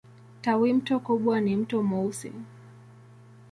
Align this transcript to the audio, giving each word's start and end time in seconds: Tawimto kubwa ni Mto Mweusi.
Tawimto 0.41 0.95
kubwa 1.05 1.41
ni 1.41 1.55
Mto 1.55 1.83
Mweusi. 1.83 2.31